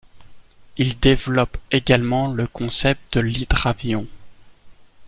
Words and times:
Il 0.77 0.99
développe 0.99 1.59
également 1.69 2.33
le 2.33 2.47
concept 2.47 3.19
de 3.19 3.19
l'hydravion. 3.21 4.07